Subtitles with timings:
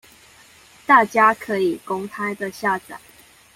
[0.87, 2.97] 大家可以公開的下載